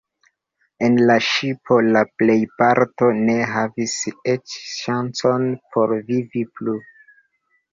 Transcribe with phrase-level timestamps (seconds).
[0.85, 3.93] En la ŝipo la plejparto ne havis
[4.35, 6.79] eĉ ŝancon por vivi plu.